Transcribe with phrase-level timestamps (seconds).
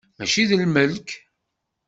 [0.17, 1.09] Mačči d lmelk.